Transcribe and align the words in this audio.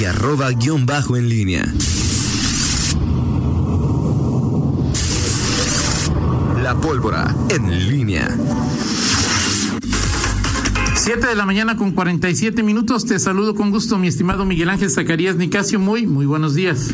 y 0.00 0.04
arroba 0.04 0.50
guion 0.50 0.84
bajo 0.86 1.16
en 1.16 1.28
línea. 1.28 1.72
La 6.62 6.74
pólvora 6.80 7.34
en 7.48 7.88
línea. 7.88 8.28
7 10.96 11.26
de 11.26 11.34
la 11.36 11.46
mañana 11.46 11.76
con 11.76 11.92
47 11.92 12.62
minutos. 12.62 13.04
Te 13.06 13.18
saludo 13.18 13.54
con 13.54 13.70
gusto, 13.70 13.96
mi 13.98 14.08
estimado 14.08 14.44
Miguel 14.44 14.70
Ángel 14.70 14.90
Zacarías 14.90 15.36
Nicasio. 15.36 15.78
Muy, 15.78 16.06
muy 16.06 16.26
buenos 16.26 16.54
días. 16.54 16.88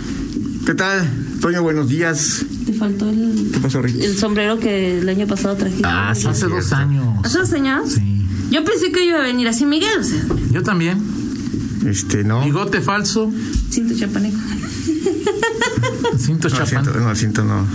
¿Qué 0.66 0.74
tal, 0.74 1.08
Toño? 1.40 1.62
Buenos 1.62 1.88
días. 1.88 2.44
Te 2.66 2.72
faltó 2.74 3.08
el, 3.08 3.50
¿Qué 3.52 3.58
pasó, 3.60 3.80
Rick? 3.82 4.00
el 4.02 4.16
sombrero 4.16 4.58
que 4.58 4.98
el 4.98 5.08
año 5.08 5.26
pasado 5.26 5.56
trajiste. 5.56 5.84
Ah, 5.86 6.12
sí. 6.14 6.26
Hace 6.28 6.46
dos 6.46 6.72
años. 6.72 7.06
¿Hace 7.24 7.38
dos 7.38 7.52
años? 7.52 7.92
Sí. 7.92 8.26
Yo 8.50 8.62
pensé 8.64 8.92
que 8.92 9.04
iba 9.04 9.18
a 9.18 9.22
venir 9.22 9.48
así 9.48 9.64
Miguel, 9.64 9.98
o 10.00 10.04
sea, 10.04 10.22
Yo 10.52 10.62
también. 10.62 11.21
Este, 11.86 12.22
no. 12.24 12.44
Bigote 12.44 12.80
falso, 12.80 13.30
cinto 13.70 13.94
chapaneco. 13.98 14.38
cinto 16.18 16.48
no, 16.48 16.56
asiento, 16.58 16.90
no, 16.92 17.08
asiento 17.08 17.44
no. 17.44 17.66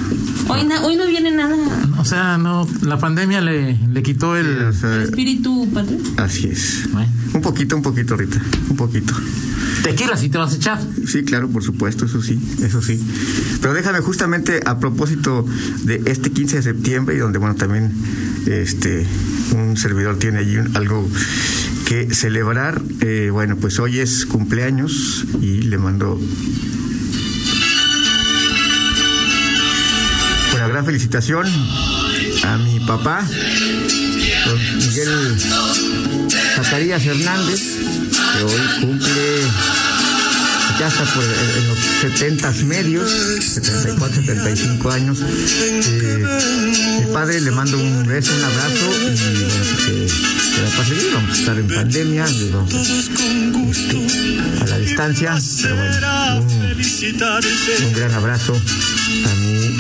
Hoy, 0.48 0.64
na- 0.66 0.82
hoy 0.86 0.96
no 0.96 1.06
viene 1.08 1.32
nada. 1.32 1.56
O 1.98 2.06
sea, 2.06 2.38
no, 2.38 2.68
la 2.82 2.98
pandemia 3.00 3.42
le, 3.42 3.78
le 3.92 4.04
quitó 4.04 4.30
O 4.32 4.36
el. 4.38 4.74
sea, 4.74 4.96
El 4.96 5.02
espíritu 5.04 5.68
padre. 5.74 5.98
así 6.18 6.48
es. 6.48 6.88
Bueno, 6.92 7.12
Un 7.34 7.42
poquito, 7.42 7.76
un 7.76 7.82
poquito, 7.82 8.16
Rita. 8.16 8.42
Un 8.70 8.78
poquito. 8.78 9.14
tequila 9.84 10.16
si 10.16 10.30
te 10.30 10.38
vas 10.38 10.54
a 10.54 10.56
echar. 10.56 10.80
Sí, 11.06 11.24
claro, 11.24 11.50
por 11.50 11.64
supuesto, 11.64 12.06
eso 12.06 12.22
sí, 12.22 12.40
eso 12.62 12.82
sí. 12.82 13.00
Pero 13.62 13.74
déjame 13.74 14.00
justamente 14.00 14.62
a 14.66 14.80
propósito 14.80 15.46
de 15.84 16.02
este 16.06 16.32
15 16.32 16.58
de 16.58 16.64
septiembre 16.64 17.16
y 17.16 17.20
donde, 17.20 17.40
bueno, 17.40 17.56
también 17.56 17.92
este 18.46 19.06
un 19.56 19.76
servidor 19.78 20.18
tiene 20.18 20.40
allí 20.40 20.58
un- 20.58 20.76
algo 20.78 21.08
que 21.88 22.14
celebrar. 22.14 22.82
Eh, 23.00 23.30
bueno, 23.32 23.56
pues 23.56 23.80
hoy 23.80 24.00
es 24.00 24.26
cumpleaños 24.26 25.24
y 25.42 25.62
le 25.62 25.78
mando 25.78 26.20
una 30.54 30.68
gran 30.68 30.86
felicitación 30.86 31.48
a 32.44 32.58
mi 32.58 32.82
papá, 32.82 33.26
Miguel 34.76 35.38
Zacarías 36.56 37.06
Hernández, 37.06 37.62
que 38.36 38.44
hoy 38.44 38.62
cumple 38.82 39.42
ya 40.80 40.88
está 40.90 41.06
por 41.06 41.24
en 41.24 41.30
en 41.58 41.68
los 41.70 41.80
70 42.02 42.52
medios, 42.66 43.10
74, 43.10 44.22
75 44.24 44.92
años. 44.92 45.20
Eh, 45.22 46.26
mi 47.00 47.14
padre 47.14 47.40
le 47.42 47.52
mando 47.52 47.78
un 47.78 48.06
beso, 48.06 48.34
un 48.36 48.44
abrazo 48.44 48.86
y 49.02 49.18
pues, 49.86 50.37
Vamos 51.14 51.30
a 51.30 51.34
estar 51.34 51.58
en 51.58 51.68
pandemia, 51.68 52.26
este, 52.26 52.54
a 54.62 54.66
la 54.66 54.78
distancia, 54.80 55.36
un, 57.86 57.94
gran 57.94 58.14
abrazo 58.14 58.54
a 58.56 59.36
mi, 59.36 59.78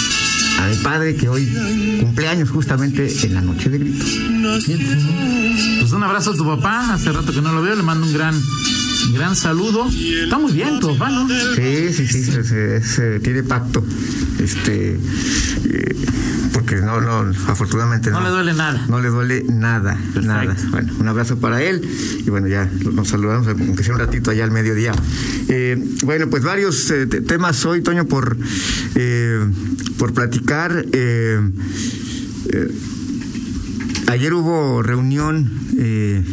a 0.59 0.67
mi 0.67 0.75
padre 0.83 1.16
que 1.16 1.30
hoy 1.30 1.52
cumpleaños 2.00 2.52
justamente 2.52 3.11
en 3.23 3.33
la 3.33 3.42
noche 3.42 3.70
de 3.70 3.80
grito. 3.80 4.05
Pues 5.80 5.92
un 5.94 6.03
abrazo 6.03 6.31
a 6.31 6.36
tu 6.36 6.45
papá. 6.45 6.94
Hace 6.94 7.11
rato 7.11 7.33
que 7.33 7.42
no 7.42 7.53
lo 7.53 7.61
veo. 7.64 7.75
Le 7.75 7.83
mando 7.83 8.05
un 8.05 8.14
gran, 8.14 8.39
gran 9.14 9.36
saludo. 9.36 9.88
Está 9.89 10.38
muy 10.38 10.52
bien 10.52 10.80
tu 10.80 10.95
papá, 10.95 11.09
¿no? 11.09 11.28
Sí, 11.55 11.94
sí, 11.94 12.08
sí, 12.08 12.23
se 12.23 13.20
tiene 13.20 13.42
pacto. 13.44 13.83
Este, 14.39 14.99
eh, 15.66 15.95
porque 16.53 16.75
no, 16.77 17.02
no, 17.02 17.31
afortunadamente 17.47 18.11
no. 18.11 18.19
No 18.19 18.25
le 18.25 18.30
duele 18.31 18.53
nada. 18.53 18.85
No 18.88 18.99
le 19.02 19.09
duele 19.09 19.43
nada, 19.49 19.99
nada. 20.21 20.55
Bueno, 20.71 20.93
un 20.99 21.07
abrazo 21.07 21.38
para 21.39 21.61
él 21.63 21.81
y 22.25 22.30
bueno, 22.30 22.47
ya 22.47 22.69
nos 22.93 23.08
saludamos, 23.09 23.47
aunque 23.47 23.83
sea 23.83 23.93
un 23.93 23.99
ratito 23.99 24.31
allá 24.31 24.43
al 24.43 24.52
mediodía. 24.52 24.93
Eh, 25.49 25.77
bueno, 26.03 26.27
pues 26.30 26.43
varios 26.43 26.89
eh, 26.91 27.08
te- 27.08 27.21
temas 27.21 27.65
hoy, 27.65 27.81
Toño, 27.81 28.05
por, 28.05 28.38
eh, 28.95 29.39
por 29.97 30.13
platicar. 30.13 30.85
Ayer 34.08 34.33
hubo 34.33 34.81
reunión, 34.83 35.52
eh, 35.77 36.23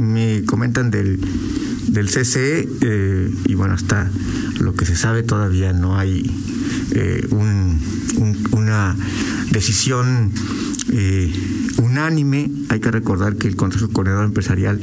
me 0.00 0.44
comentan 0.44 0.90
del, 0.90 1.18
del 1.88 2.06
CCE, 2.08 2.68
y 3.46 3.54
bueno, 3.54 3.74
hasta 3.74 4.08
lo 4.60 4.74
que 4.74 4.86
se 4.86 4.94
sabe 4.94 5.22
todavía 5.24 5.72
no 5.72 5.98
hay 5.98 6.22
eh, 6.92 7.26
un- 7.30 7.80
un- 8.18 8.48
una 8.52 8.96
decisión 9.50 10.32
eh, 10.92 11.32
unánime. 11.78 12.50
Hay 12.68 12.80
que 12.80 12.90
recordar 12.90 13.36
que 13.36 13.48
el 13.48 13.56
Consejo 13.56 13.88
Coordinador 13.88 14.26
Empresarial 14.26 14.80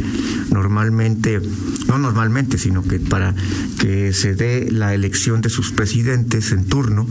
normalmente, 0.52 1.42
no 1.88 1.98
normalmente, 1.98 2.58
sino 2.58 2.84
que 2.84 3.00
para 3.00 3.36
que 3.80 4.14
se 4.14 4.36
dé 4.36 4.70
la 4.72 4.94
elección 4.94 5.42
de 5.42 5.50
sus 5.50 5.72
presidentes 5.72 6.52
en 6.52 6.66
turno, 6.66 7.08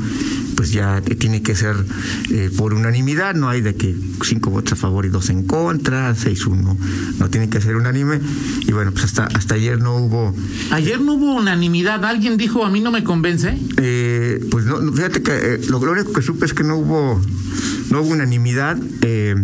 pues 0.57 0.73
ya 0.73 1.01
tiene 1.01 1.43
que 1.43 1.55
ser 1.55 1.77
eh, 2.31 2.51
por 2.57 2.73
unanimidad, 2.75 3.35
no 3.35 3.49
hay 3.49 3.61
de 3.61 3.75
que 3.75 3.95
cinco 4.25 4.51
votos 4.51 4.75
a 4.75 4.77
favor 4.77 5.05
y 5.05 5.09
dos 5.09 5.29
en 5.31 5.45
contra, 5.45 6.15
seis 6.15 6.47
uno, 6.47 6.77
no 7.19 7.31
tiene 7.31 7.49
que 7.49 7.61
ser 7.61 7.77
unánime. 7.77 8.21
Y 8.61 8.73
bueno, 8.73 8.93
pues 8.93 9.05
hasta, 9.05 9.25
hasta 9.25 9.55
ayer 9.55 9.81
no 9.81 9.97
hubo, 9.97 10.35
Ayer 10.71 11.01
no 11.01 11.15
hubo 11.15 11.35
unanimidad. 11.35 12.05
Alguien 12.05 12.37
dijo, 12.37 12.65
a 12.65 12.71
mí 12.71 12.81
no 12.81 12.91
me 12.91 13.05
convence. 13.05 13.59
eh, 13.79 14.45
pues 14.51 14.65
no, 14.65 14.93
fíjate 14.93 15.23
que 15.23 15.33
eh, 15.33 15.61
lo, 15.69 15.85
lo 15.85 15.93
único 15.93 16.13
que 16.13 16.23
supe 16.23 16.47
es 16.47 16.55
que 16.55 16.63
no 16.65 16.77
hubo, 16.77 17.21
no 17.93 18.01
hubo 18.03 18.11
unanimidad. 18.11 18.77
eh, 19.03 19.37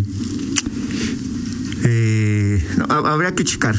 eh, 1.85 2.65
no, 2.77 2.85
ha- 2.89 3.13
habría 3.13 3.35
que 3.35 3.45
checar. 3.45 3.77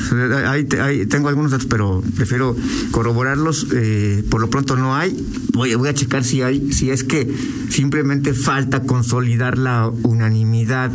Tengo 1.10 1.28
algunos 1.28 1.52
datos, 1.52 1.68
pero 1.68 2.02
prefiero 2.16 2.56
corroborarlos. 2.92 3.68
Eh, 3.74 4.24
por 4.30 4.40
lo 4.42 4.50
pronto 4.50 4.78
no 4.78 4.96
hay. 4.96 5.18
Voy, 5.54 5.74
a 5.74 5.94
checar 5.94 6.24
si 6.24 6.42
hay, 6.42 6.72
si 6.72 6.90
es 6.92 7.04
que 7.04 7.28
simplemente 7.70 8.34
falta 8.34 8.82
consolidar 8.84 9.58
la 9.58 9.88
unanimidad. 10.04 10.92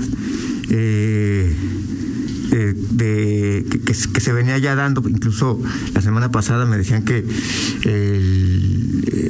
de 2.49 3.67
que, 3.85 3.95
se- 3.95 4.33
venía 4.33 4.59
ya 4.59 4.75
dando, 4.77 5.03
incluso 5.09 5.61
la 5.93 6.01
semana 6.01 6.31
pasada 6.31 6.65
me 6.67 6.77
decían 6.79 7.05
que 7.05 7.25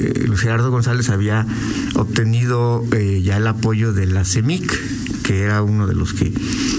eh, 0.01 0.29
Gerardo 0.37 0.71
González 0.71 1.09
había 1.11 1.47
obtenido 1.95 2.85
eh, 2.93 3.23
ya 3.23 3.37
el 3.37 3.47
apoyo 3.47 3.93
de 3.93 4.07
la 4.07 4.25
CEMIC, 4.25 4.73
que 5.25 5.41
era 5.41 5.63
uno 5.63 5.87
de 5.89 5.95
los 5.95 6.13
que 6.13 6.31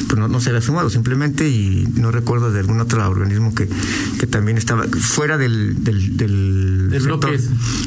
pues 0.08 0.18
no, 0.20 0.28
no 0.28 0.40
se 0.40 0.50
había 0.50 0.62
sumado 0.62 0.90
simplemente 0.90 1.50
y 1.50 1.88
no 1.96 2.12
recuerdo 2.12 2.52
de 2.52 2.60
algún 2.60 2.80
otro 2.80 3.06
organismo 3.10 3.54
que, 3.56 3.68
que 4.20 4.28
también 4.28 4.58
estaba 4.58 4.86
fuera 4.88 5.38
del 5.38 5.84
del, 5.84 6.16
del, 6.16 6.90
Del 6.92 7.02
sector- 7.02 7.20
bloque. 7.32 7.40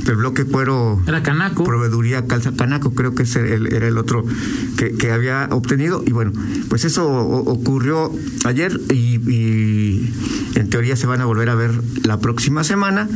del 0.05 0.17
bloque 0.17 0.45
cuero 0.45 1.01
Era 1.07 1.23
Canaco. 1.23 1.65
proveeduría 1.65 2.27
Calza 2.27 2.53
Canaco, 2.53 2.93
creo 2.93 3.15
que 3.15 3.23
ese 3.23 3.55
era 3.55 3.87
el 3.89 3.97
otro 3.99 4.25
que, 4.77 4.93
que 4.93 5.13
había 5.13 5.49
obtenido. 5.53 6.03
Y 6.07 6.11
bueno, 6.13 6.33
pues 6.69 6.85
eso 6.85 7.09
ocurrió 7.09 8.13
ayer 8.45 8.81
y, 8.91 9.21
y 9.31 10.13
en 10.57 10.69
teoría 10.71 10.97
se 10.97 11.07
van 11.07 11.21
a 11.21 11.25
volver 11.25 11.49
a 11.51 11.55
ver 11.55 11.71
la 12.05 12.19
próxima 12.21 12.65
semana. 12.65 13.09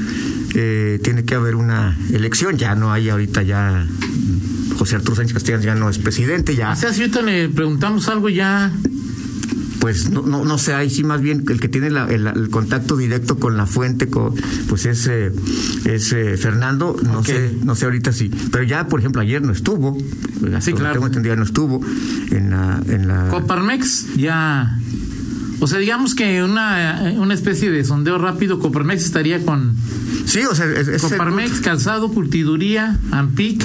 Eh, 0.54 1.00
tiene 1.02 1.25
que 1.25 1.34
haber 1.34 1.56
una 1.56 1.98
elección, 2.12 2.56
ya 2.56 2.75
no 2.76 2.92
hay 2.92 3.08
ahorita 3.08 3.42
ya. 3.42 3.86
José 4.78 4.97
Arturo 4.97 5.16
Sánchez 5.16 5.34
Castellanos 5.34 5.65
ya 5.65 5.75
no 5.75 5.88
es 5.91 5.99
presidente, 5.99 6.55
ya 6.56 6.72
O 6.72 6.77
sea, 6.77 6.93
si 6.93 7.00
ahorita 7.03 7.22
le 7.22 7.49
preguntamos 7.49 8.09
algo 8.09 8.28
ya. 8.28 8.72
pues 9.81 10.10
no, 10.10 10.22
no, 10.22 10.44
no 10.44 10.59
sé, 10.59 10.75
ahí 10.75 10.88
sí 10.91 11.03
más 11.03 11.21
bien 11.21 11.44
el 11.49 11.59
que 11.59 11.69
tiene 11.69 11.91
la- 11.91 12.06
el, 12.09 12.27
el 12.28 12.50
contacto 12.50 12.97
directo 12.97 13.38
con 13.41 13.56
la 13.56 13.66
fuente, 13.66 14.06
co- 14.09 14.32
pues 14.69 14.87
es, 14.87 15.09
eh, 15.09 15.32
es 15.87 16.12
eh, 16.12 16.37
Fernando, 16.37 16.97
no 17.03 17.25
sé, 17.25 17.53
no 17.65 17.75
sé 17.75 17.87
ahorita 17.87 18.12
sí, 18.12 18.31
pero 18.53 18.62
ya 18.65 18.87
por 18.87 19.00
ejemplo 19.00 19.21
ayer 19.21 19.43
no 19.43 19.50
estuvo, 19.53 19.99
hasta 20.47 20.61
Sí, 20.61 20.72
claro. 20.72 20.93
tengo 20.94 21.06
entendido 21.09 21.34
no 21.34 21.43
estuvo 21.43 21.81
en 22.31 22.50
la, 22.50 22.81
en 22.88 23.09
la 23.09 23.28
Coparmex 23.31 24.15
ya. 24.16 24.78
O 25.59 25.66
sea, 25.69 25.78
digamos 25.81 26.15
que 26.16 26.43
una, 26.43 27.15
una 27.16 27.34
especie 27.34 27.71
de 27.71 27.84
sondeo 27.84 28.19
rápido, 28.19 28.59
Coparmex 28.61 29.05
estaría 29.05 29.44
con 29.44 29.75
sí, 30.27 30.41
o 30.49 30.55
sea, 30.55 30.66
es, 30.66 30.87
es 30.88 31.03
el- 31.05 31.11
Coparmex, 31.11 31.61
Calzado, 31.61 32.08
Curtiduría, 32.12 32.99
Ampic, 33.11 33.64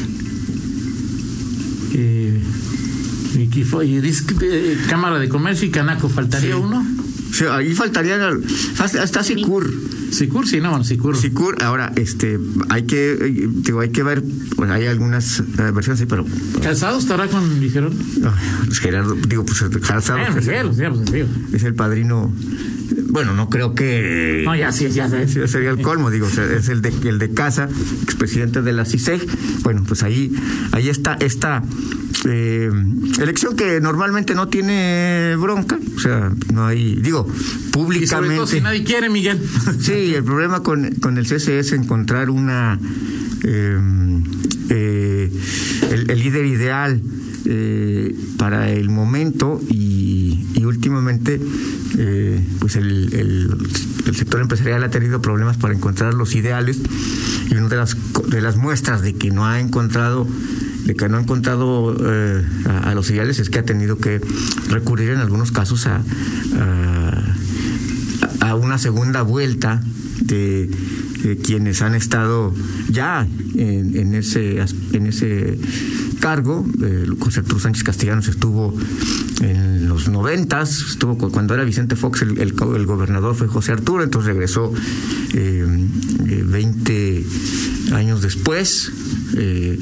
eh, 1.94 2.42
y, 3.62 4.02
Cámara 4.90 5.20
de 5.20 5.30
Comercio 5.30 5.68
y 5.68 5.72
Canaco. 5.72 6.10
¿Faltaría 6.10 6.56
Sí. 6.56 6.62
uno? 6.62 6.86
sí, 7.32 7.44
ahí 7.50 7.74
faltaría 7.74 8.18
hasta, 8.80 9.24
Sicur. 9.24 9.70
Sicur, 10.12 10.48
sí, 10.48 10.62
no, 10.62 10.70
bueno, 10.70 10.86
Sicur. 10.86 11.18
Sicur, 11.18 11.62
ahora, 11.62 11.92
este, 11.98 12.40
hay 12.70 12.84
que, 12.84 13.12
eh, 13.14 13.50
digo, 13.52 13.82
hay 13.82 13.90
que 13.90 14.02
ver, 14.04 14.24
pues 14.56 14.72
hay 14.72 14.86
algunas 14.88 15.40
eh, 15.42 15.44
versiones, 15.74 16.00
sí, 16.00 16.06
pero 16.08 16.26
¿Calzado 16.64 16.98
estará 16.98 17.28
con 17.28 17.60
Ligerón? 17.60 17.94
no, 18.22 18.34
pues, 18.66 18.80
Gerardo, 18.80 19.16
digo, 19.28 19.46
pues 19.46 19.64
Calzado, 19.86 20.20
Eh, 20.20 20.28
que 20.34 20.40
es- 20.40 20.48
Miguel, 20.48 20.68
o 20.68 20.74
sea, 20.74 20.90
pues, 20.92 21.12
digo. 21.12 21.28
es 21.52 21.64
el 21.64 21.76
padrino 21.76 22.32
bueno, 23.10 23.34
no 23.34 23.50
creo 23.50 23.74
que... 23.74 24.44
No, 24.46 24.56
ya 24.56 24.72
sí, 24.72 24.90
ya 24.90 25.10
sería 25.10 25.70
el 25.70 25.82
colmo, 25.82 26.10
digo, 26.12 26.28
es 26.28 26.70
el 26.70 26.82
de 26.82 26.94
el 27.10 27.20
de 27.20 27.32
Casa, 27.34 27.70
expresidente 28.04 28.62
de 28.62 28.74
la 28.74 28.86
CISEG. 28.86 29.26
Bueno, 29.64 29.84
pues 29.88 30.04
ahí, 30.04 30.34
ahí 30.72 30.90
está 30.90 31.18
esta 31.20 31.64
eh, 32.26 32.70
elección 33.20 33.56
que 33.56 33.80
normalmente 33.80 34.36
no 34.36 34.48
tiene 34.48 35.36
bronca, 35.38 35.80
o 35.96 36.00
sea, 36.00 36.32
no 36.54 36.66
hay, 36.66 36.96
digo, 36.96 37.28
Y 37.30 37.38
sobre 37.40 37.72
públicamente. 37.72 38.36
todo 38.36 38.48
si 38.48 38.62
nadie 38.62 38.84
quiere, 38.84 39.10
Miguel. 39.10 39.40
Sí, 39.80 40.14
el 40.16 40.24
problema 40.24 40.64
con, 40.64 40.92
con 40.96 41.18
el 41.18 41.26
CCE 41.26 41.60
es 41.60 41.72
encontrar 41.72 42.30
una 42.30 42.80
eh, 43.44 43.80
eh, 44.70 45.32
el, 45.92 46.12
el 46.12 46.20
líder 46.20 46.46
ideal 46.46 47.02
para 48.38 48.70
el 48.72 48.90
momento 48.90 49.62
y, 49.70 50.44
últimamente 50.66 51.40
eh, 51.98 52.42
pues 52.60 52.76
el, 52.76 53.14
el- 53.14 53.58
sector 54.16 54.42
empresarial 54.42 54.84
ha 54.84 54.90
tenido 54.90 55.22
problemas 55.22 55.56
para 55.58 55.74
encontrar 55.74 56.14
los 56.14 56.36
ideales 56.36 56.78
y 57.50 57.54
una 57.56 57.68
de 57.70 57.76
las 57.78 57.96
de 58.30 58.42
las 58.42 58.58
muestras 58.58 59.02
de 59.02 59.14
que 59.14 59.32
no 59.32 59.46
ha 59.46 59.60
encontrado 59.62 60.28
de 60.86 60.96
que 60.96 61.08
no 61.10 61.18
ha 61.18 61.22
encontrado 61.22 61.96
eh, 62.00 62.44
a, 62.84 62.94
los 62.96 63.10
ideales 63.12 63.40
es 63.40 63.50
que 63.50 63.60
ha 63.60 63.64
tenido 63.66 63.98
que 63.98 64.20
recurrir 64.70 65.12
en 65.12 65.20
algunos 65.20 65.52
casos 65.52 65.88
a- 65.88 66.02
a, 68.42 68.56
una 68.56 68.78
segunda 68.78 69.22
vuelta 69.22 69.82
de, 70.22 70.70
de 71.24 71.38
quienes 71.38 71.82
han 71.82 71.96
estado 71.96 72.54
ya 72.90 73.28
en, 73.56 73.96
en 73.98 74.16
ese 74.16 74.60
en 74.94 75.08
ese 75.08 75.58
cargo. 76.20 76.66
Eh, 76.84 77.06
José 77.20 77.40
Arturo 77.42 77.60
Sánchez 77.60 77.84
Castellanos 77.84 78.28
estuvo 78.28 78.76
en 79.42 79.88
los 79.88 80.08
noventas, 80.10 80.82
estuvo 80.90 81.18
cu- 81.18 81.32
cuando 81.32 81.54
era 81.54 81.64
Vicente 81.64 81.96
Fox 81.96 82.22
el, 82.24 82.38
el 82.40 82.54
gobernador 82.86 83.36
fue 83.36 83.48
José 83.48 83.72
Arturo, 83.74 84.04
entonces 84.04 84.28
regresó 84.28 84.74
eh, 85.34 85.66
eh, 86.28 86.44
20 86.46 87.26
años 87.94 88.22
después. 88.22 88.92
Eh, 89.36 89.80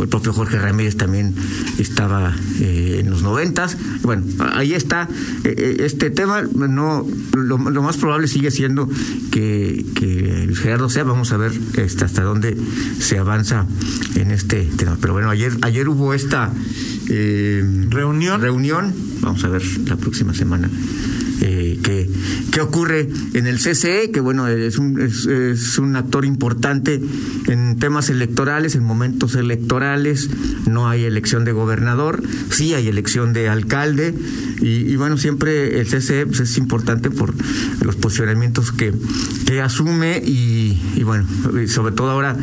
el 0.00 0.08
propio 0.08 0.32
Jorge 0.32 0.58
Ramírez 0.58 0.96
también 0.96 1.34
estaba 1.78 2.34
eh, 2.60 2.98
en 3.00 3.10
los 3.10 3.22
noventas. 3.22 3.76
Bueno, 4.02 4.24
ahí 4.52 4.74
está 4.74 5.08
eh, 5.44 5.54
eh, 5.56 5.76
este 5.80 6.10
tema. 6.10 6.42
No, 6.42 7.06
lo, 7.34 7.58
lo 7.58 7.82
más 7.82 7.96
probable 7.96 8.28
sigue 8.28 8.50
siendo 8.50 8.88
que, 9.30 9.84
que 9.94 10.48
Gerardo 10.54 10.88
sea. 10.88 11.04
Vamos 11.04 11.32
a 11.32 11.36
ver 11.36 11.52
este, 11.76 12.04
hasta 12.04 12.22
dónde 12.22 12.56
se 13.00 13.18
avanza 13.18 13.66
en 14.14 14.30
este 14.30 14.68
tema. 14.76 14.96
Pero 15.00 15.12
bueno, 15.12 15.30
ayer 15.30 15.52
ayer 15.62 15.88
hubo 15.88 16.14
esta 16.14 16.52
eh, 17.08 17.64
Reunión. 17.90 18.40
reunión. 18.40 18.94
Vamos 19.20 19.44
a 19.44 19.48
ver 19.48 19.62
la 19.88 19.96
próxima 19.96 20.34
semana. 20.34 20.70
Ocurre 22.60 23.08
en 23.34 23.46
el 23.46 23.58
CCE, 23.58 24.10
que 24.10 24.20
bueno, 24.20 24.48
es 24.48 24.78
un, 24.78 25.00
es, 25.00 25.78
un 25.78 25.96
actor 25.96 26.24
importante 26.24 27.00
en 27.46 27.78
temas 27.78 28.10
electorales, 28.10 28.74
en 28.74 28.84
momentos 28.84 29.34
electorales, 29.34 30.28
no 30.66 30.88
hay 30.88 31.04
elección 31.04 31.44
de 31.44 31.52
gobernador, 31.52 32.22
sí 32.50 32.74
hay 32.74 32.88
elección 32.88 33.32
de 33.32 33.48
alcalde, 33.48 34.14
y, 34.60 34.96
bueno, 34.96 35.16
siempre 35.16 35.80
el 35.80 35.86
CCE 35.86 36.26
pues, 36.26 36.40
es 36.40 36.58
importante 36.58 37.10
por 37.10 37.32
los 37.84 37.96
posicionamientos 37.96 38.72
que, 38.72 38.92
que 39.46 39.60
asume, 39.60 40.22
y, 40.24 40.80
y 40.96 41.02
bueno, 41.04 41.26
sobre 41.68 41.94
todo 41.94 42.10
ahora 42.10 42.36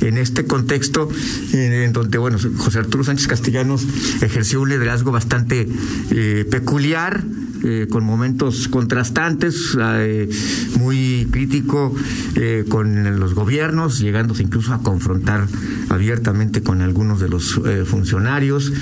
en 0.00 0.18
este 0.18 0.44
contexto 0.44 1.08
en 1.52 1.92
donde, 1.92 2.18
bueno, 2.18 2.38
José 2.58 2.78
Arturo 2.78 3.04
Sánchez 3.04 3.26
Castellanos 3.26 3.86
ejerció 4.20 4.60
un 4.60 4.68
liderazgo 4.68 5.12
bastante 5.12 5.68
eh, 6.10 6.46
peculiar, 6.50 7.22
eh, 7.64 7.86
con 7.90 8.04
momentos 8.04 8.68
contrastantes, 8.68 9.76
eh, 9.80 10.28
muy 10.78 11.28
crítico 11.30 11.94
eh, 12.34 12.64
con 12.68 13.18
los 13.18 13.34
gobiernos, 13.34 14.00
llegándose 14.00 14.42
incluso 14.42 14.72
a 14.72 14.82
confrontar 14.82 15.46
abiertamente 15.88 16.62
con 16.62 16.80
algunos 16.82 17.20
de 17.20 17.28
los 17.28 17.60
eh, 17.64 17.84
funcionarios 17.84 18.72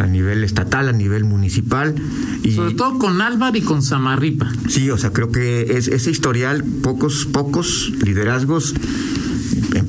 a 0.00 0.06
nivel 0.06 0.44
estatal, 0.44 0.88
a 0.88 0.92
nivel 0.92 1.24
municipal. 1.24 1.94
Y, 2.42 2.52
Sobre 2.52 2.74
todo 2.74 2.98
con 2.98 3.20
Álvaro 3.20 3.56
y 3.56 3.62
con 3.62 3.82
Samarripa. 3.82 4.50
Sí, 4.68 4.90
o 4.90 4.98
sea, 4.98 5.12
creo 5.12 5.30
que 5.30 5.76
es, 5.76 5.88
ese 5.88 6.10
historial, 6.10 6.64
pocos, 6.64 7.26
pocos 7.26 7.92
liderazgos 8.02 8.74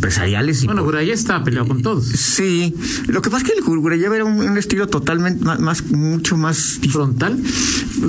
empresariales 0.06 0.64
y 0.64 0.66
Bueno, 0.68 0.84
Guraya 0.84 1.14
está 1.14 1.44
peleado 1.44 1.68
con 1.68 1.82
todos. 1.82 2.06
Sí, 2.06 2.74
lo 3.08 3.22
que 3.22 3.30
pasa 3.30 3.44
es 3.46 3.52
que 3.52 3.58
el 3.58 3.64
Gurgureyev 3.64 4.14
era 4.14 4.26
un, 4.26 4.40
un 4.40 4.58
estilo 4.58 4.88
totalmente 4.88 5.44
más, 5.44 5.60
más, 5.60 5.84
mucho 5.92 6.38
más 6.38 6.80
Frontal. 6.92 7.40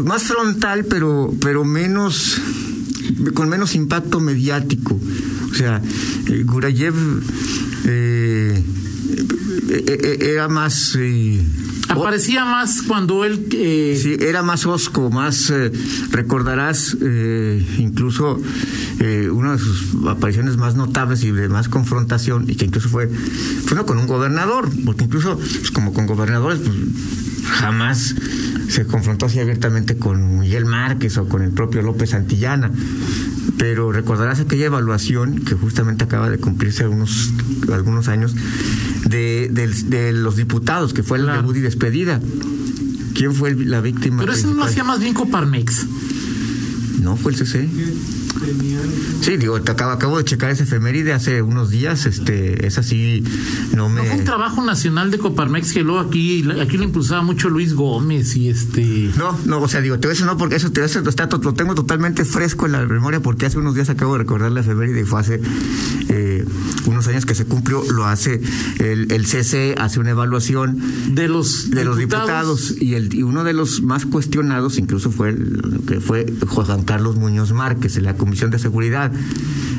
más 0.04 0.22
frontal, 0.24 0.84
pero, 0.84 1.32
pero 1.40 1.64
menos, 1.64 2.38
con 3.34 3.48
menos 3.48 3.74
impacto 3.74 4.20
mediático. 4.20 5.00
O 5.50 5.54
sea, 5.54 5.80
Gurayev 6.44 6.94
eh, 7.86 8.62
eh, 9.70 9.84
eh, 9.86 10.18
era 10.32 10.48
más... 10.48 10.94
eh, 10.98 11.40
Aparecía 11.88 12.44
más 12.44 12.82
cuando 12.82 13.24
él. 13.24 13.46
eh, 13.52 13.98
Sí, 14.00 14.16
era 14.20 14.42
más 14.42 14.66
osco, 14.66 15.10
más 15.10 15.50
eh, 15.50 15.70
recordarás 16.10 16.96
eh, 17.00 17.64
incluso 17.78 18.40
eh, 19.00 19.28
una 19.30 19.52
de 19.52 19.58
sus 19.58 19.94
apariciones 20.06 20.56
más 20.56 20.74
notables 20.74 21.22
y 21.24 21.30
de 21.30 21.48
más 21.48 21.68
confrontación 21.68 22.44
y 22.48 22.56
que 22.56 22.64
incluso 22.64 22.88
fue, 22.88 23.08
fue 23.08 23.76
no 23.76 23.86
con 23.86 23.98
un 23.98 24.06
gobernador, 24.06 24.68
porque 24.84 25.04
incluso 25.04 25.38
pues, 25.38 25.70
como 25.70 25.92
con 25.92 26.06
gobernadores 26.06 26.60
pues, 26.60 26.76
jamás 27.46 28.14
se 28.68 28.84
confrontó 28.86 29.26
así 29.26 29.38
abiertamente 29.40 29.96
con 29.96 30.38
Miguel 30.40 30.64
Márquez 30.66 31.16
o 31.18 31.28
con 31.28 31.42
el 31.42 31.50
propio 31.50 31.82
López 31.82 32.10
Santillana. 32.10 32.70
Pero 33.58 33.92
recordarás 33.92 34.40
aquella 34.40 34.66
evaluación 34.66 35.38
que 35.44 35.54
justamente 35.54 36.04
acaba 36.04 36.28
de 36.28 36.38
cumplirse 36.38 36.82
algunos, 36.84 37.30
algunos 37.72 38.08
años 38.08 38.34
de, 39.08 40.12
los 40.14 40.36
diputados, 40.36 40.92
que 40.92 41.02
fue 41.02 41.18
el 41.18 41.24
Claro. 41.24 41.40
debut 41.42 41.56
y 41.56 41.60
despedida. 41.60 42.20
¿Quién 43.14 43.32
fue 43.32 43.50
el- 43.50 43.70
la 43.70 43.80
víctima? 43.80 44.18
pero 44.20 44.32
ese 44.32 44.46
no 44.46 44.54
lo 44.54 44.64
hacía 44.64 44.84
más 44.84 45.00
bien 45.00 45.14
Coparmex. 45.14 45.86
No, 47.00 47.16
fue 47.16 47.32
el 47.32 47.38
CC. 47.38 47.68
Sí, 49.20 49.36
digo, 49.36 49.60
te 49.60 49.72
acabo, 49.72 49.92
acabo 49.92 50.18
de 50.18 50.24
checar 50.24 50.50
esa 50.50 50.64
efeméride 50.64 51.12
hace 51.12 51.42
unos 51.42 51.70
días. 51.70 52.06
Este, 52.06 52.66
es 52.66 52.78
así, 52.78 53.24
no 53.74 53.88
me. 53.88 54.02
No 54.02 54.06
fue 54.06 54.18
un 54.18 54.24
trabajo 54.24 54.64
nacional 54.64 55.10
de 55.10 55.18
Coparmex 55.18 55.72
que 55.72 55.82
luego 55.82 56.00
aquí, 56.00 56.48
aquí 56.60 56.76
lo 56.76 56.84
impulsaba 56.84 57.22
mucho 57.22 57.48
Luis 57.50 57.74
Gómez 57.74 58.36
y 58.36 58.48
este. 58.48 59.10
No, 59.16 59.38
no, 59.44 59.60
o 59.60 59.68
sea, 59.68 59.80
digo, 59.80 59.98
te 59.98 60.06
voy 60.06 60.12
a 60.12 60.14
decir 60.14 60.26
no 60.26 60.36
porque 60.36 60.56
eso, 60.56 60.70
te, 60.70 60.84
eso 60.84 61.00
está, 61.00 61.28
lo 61.42 61.54
tengo 61.54 61.74
totalmente 61.74 62.24
fresco 62.24 62.66
en 62.66 62.72
la 62.72 62.84
memoria 62.84 63.20
porque 63.20 63.46
hace 63.46 63.58
unos 63.58 63.74
días 63.74 63.88
acabo 63.90 64.12
de 64.12 64.18
recordar 64.18 64.52
la 64.52 64.60
efeméride 64.60 65.00
y 65.00 65.04
fue 65.04 65.20
hace 65.20 65.40
eh, 66.08 66.44
unos 66.86 67.06
años 67.08 67.26
que 67.26 67.34
se 67.34 67.46
cumplió, 67.46 67.82
lo 67.90 68.06
hace 68.06 68.40
el, 68.78 69.10
el 69.12 69.26
CC, 69.26 69.74
hace 69.78 70.00
una 70.00 70.10
evaluación 70.10 70.80
De 71.14 71.28
los 71.28 71.70
de 71.70 71.84
los 71.84 71.98
diputados 71.98 72.74
y, 72.80 72.94
el, 72.94 73.12
y 73.14 73.22
uno 73.22 73.44
de 73.44 73.52
los 73.52 73.82
más 73.82 74.06
cuestionados 74.06 74.78
incluso 74.78 75.10
fue 75.10 75.30
el, 75.30 75.80
que 75.86 76.00
fue 76.00 76.26
Juan 76.46 76.82
Carlos 76.82 77.16
Muñoz 77.16 77.52
Márquez 77.52 77.96
la 78.02 78.16
Comisión 78.26 78.50
de 78.50 78.58
Seguridad. 78.58 79.12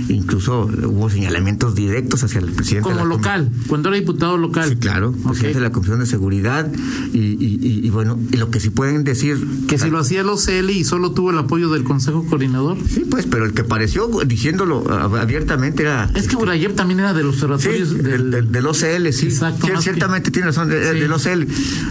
Incluso 0.09 0.62
hubo 0.86 1.09
señalamientos 1.09 1.75
directos 1.75 2.24
hacia 2.24 2.39
el 2.39 2.51
presidente. 2.51 2.89
de 2.89 2.95
Como 2.95 3.06
la 3.07 3.15
local, 3.15 3.49
cuando 3.68 3.90
era 3.90 3.97
diputado 3.97 4.37
local. 4.37 4.69
Sí, 4.69 4.76
claro, 4.78 5.11
presidente 5.11 5.59
de 5.59 5.61
la 5.66 5.71
Comisión 5.71 5.99
de 5.99 6.06
Seguridad 6.06 6.71
y, 7.14 7.18
y, 7.18 7.59
y- 7.61 7.85
y 7.85 7.90
bueno, 7.90 8.18
y 8.31 8.37
lo 8.37 8.49
que 8.49 8.59
sí 8.59 8.69
pueden 8.69 9.04
decir 9.04 9.37
Que 9.68 9.78
si 9.78 9.90
lo 9.90 9.99
hacía 9.99 10.21
el 10.21 10.30
OCL 10.30 10.69
y 10.71 10.83
solo 10.83 11.11
tuvo 11.11 11.31
el 11.31 11.37
apoyo 11.37 11.69
del 11.69 11.83
Consejo 11.83 12.26
Coordinador. 12.26 12.78
Sí, 12.90 13.04
pues, 13.09 13.26
pero 13.26 13.45
el 13.45 13.54
que 13.54 13.64
pareció 13.64 14.07
diciéndolo 14.26 14.83
ab- 14.85 15.19
abiertamente 15.19 15.83
era 15.83 16.09
Es 16.16 16.28
que 16.28 16.35
Burayev 16.35 16.73
también 16.76 16.99
era 17.02 17.14
de 17.14 17.23
los 17.23 17.37
Sí, 17.37 17.69
del, 17.69 18.04
del, 18.04 18.31
del, 18.31 18.52
del 18.52 18.66
OCL, 18.66 19.11
sí. 19.14 19.28
Exacto, 19.28 19.68
que- 19.68 19.78
ciertamente 19.81 20.31
tiene 20.31 20.47
razón, 20.47 20.69
de- 20.69 20.94
Sí. 20.94 20.99
del 20.99 21.11
OCL. 21.11 21.47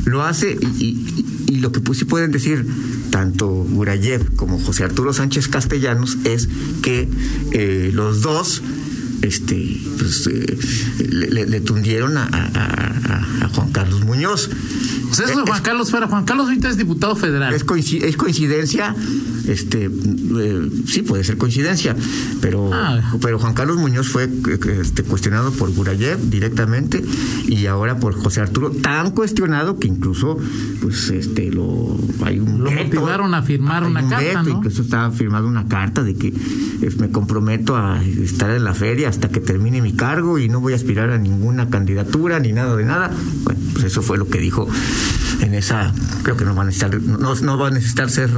Lo 0.06 0.22
hace 0.22 0.58
y, 0.78 1.24
lo 1.60 1.72
que 1.72 1.80
pues, 1.80 1.98
sí 1.98 2.04
pueden 2.04 2.30
decir 2.32 2.66
tanto 3.10 3.48
Burayev 3.48 4.34
como 4.36 4.58
José 4.58 4.84
Arturo 4.84 5.12
Sánchez 5.14 5.48
Castellanos 5.48 6.18
es 6.24 6.48
que 6.82 7.08
eh, 7.52 7.90
los 7.94 8.05
dos 8.12 8.62
este 9.22 9.80
pues, 9.98 10.26
eh, 10.26 10.58
le, 11.08 11.46
le- 11.46 11.60
tundieron 11.60 12.16
a, 12.16 12.24
a- 12.24 13.44
a- 13.44 13.48
Juan 13.48 13.70
Carlos 13.72 14.04
Muñoz. 14.04 14.50
Sea, 15.12 15.24
eso 15.26 15.40
de 15.40 15.46
Juan 15.46 15.62
Carlos 15.62 15.90
fuera. 15.90 16.06
Juan 16.08 16.24
Carlos 16.24 16.46
ahorita 16.48 16.68
es 16.68 16.76
diputado 16.76 17.16
federal. 17.16 17.54
Es, 17.54 17.64
es 18.02 18.16
coincidencia, 18.16 18.94
este, 19.48 19.86
eh, 19.86 20.70
sí 20.86 21.02
puede 21.02 21.24
ser 21.24 21.36
coincidencia, 21.36 21.94
pero, 22.40 22.70
Ah. 22.72 23.14
pero 23.20 23.38
Juan 23.38 23.54
Carlos 23.54 23.76
Muñoz 23.76 24.08
fue 24.08 24.24
eh, 24.24 24.78
este, 24.80 25.02
cuestionado 25.02 25.52
por 25.52 25.72
Gurayev 25.72 26.18
directamente 26.30 27.02
y 27.46 27.66
ahora 27.66 27.98
por 27.98 28.14
José 28.14 28.40
Arturo, 28.40 28.70
tan 28.70 29.10
cuestionado 29.12 29.78
que 29.78 29.88
incluso, 29.88 30.38
pues, 30.80 31.10
este, 31.10 31.50
lo, 31.50 31.96
hay 32.24 32.38
un 32.38 32.64
Lo 32.64 32.70
veto, 32.70 32.84
motivaron 32.84 33.34
a 33.34 33.42
firmar 33.42 33.84
una 33.84 34.02
un 34.02 34.10
carta, 34.10 34.24
veto, 34.24 34.42
¿no? 34.42 34.50
Incluso 34.58 34.82
estaba 34.82 35.10
firmada 35.10 35.46
una 35.46 35.66
carta 35.68 36.02
de 36.02 36.14
que 36.14 36.28
eh, 36.28 36.90
me 36.98 37.10
comprometo 37.10 37.76
a 37.76 38.02
estar 38.02 38.50
en 38.50 38.64
la 38.64 38.74
feria 38.74 39.08
hasta 39.08 39.28
que 39.28 39.40
termine 39.40 39.80
mi 39.80 39.92
cargo 39.92 40.38
y 40.38 40.48
no 40.48 40.60
voy 40.60 40.72
a 40.72 40.76
aspirar 40.76 41.10
a 41.10 41.18
ninguna 41.18 41.68
candidatura 41.68 42.40
ni 42.40 42.52
nada 42.52 42.76
de 42.76 42.84
nada. 42.84 43.10
Bueno, 43.44 43.60
pues 43.72 43.84
eso 43.84 44.02
fue 44.02 44.18
lo 44.18 44.28
que 44.28 44.38
dijo 44.38 44.68
en 45.40 45.54
esa, 45.54 45.92
creo 46.22 46.36
que 46.36 46.44
no 46.44 46.54
va 46.54 46.62
a 46.62 46.66
necesitar, 46.66 47.00
no, 47.02 47.34
no 47.34 47.58
va 47.58 47.68
a 47.68 47.70
necesitar 47.70 48.10
ser 48.10 48.30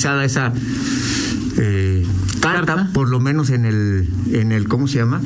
utilizada 0.00 0.24
esa 0.24 0.52
eh, 1.58 2.06
carta, 2.40 2.74
Carta. 2.74 2.90
por 2.92 3.10
lo 3.10 3.20
menos 3.20 3.50
en 3.50 3.66
el, 3.66 4.08
en 4.32 4.52
el, 4.52 4.66
¿cómo 4.66 4.88
se 4.88 4.96
llama? 4.98 5.20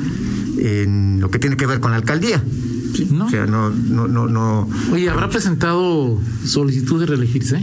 En 0.57 1.21
lo 1.21 1.31
que 1.31 1.39
tiene 1.39 1.55
que 1.55 1.65
ver 1.65 1.79
con 1.79 1.91
la 1.91 1.97
alcaldía. 1.97 2.43
¿No? 3.11 3.25
O 3.25 3.29
sea, 3.29 3.45
no, 3.45 3.69
no, 3.69 4.07
no, 4.07 4.27
no. 4.27 4.69
Oye, 4.91 5.09
¿habrá 5.09 5.29
presentado 5.29 6.19
solicitud 6.45 6.99
de 6.99 7.05
reelegirse? 7.07 7.61